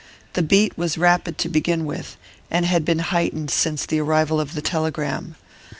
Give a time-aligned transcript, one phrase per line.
[0.33, 2.17] The beat was rapid to begin with,
[2.49, 5.35] and had been heightened since the arrival of the telegram.